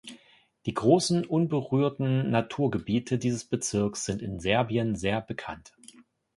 Die 0.65 0.73
großen 0.73 1.25
unberührten 1.27 2.31
Naturgebiete 2.31 3.19
dieses 3.19 3.45
Bezirks 3.45 4.03
sind 4.03 4.23
in 4.23 4.39
Serbien 4.39 4.95
sehr 4.95 5.21
bekannt. 5.21 5.73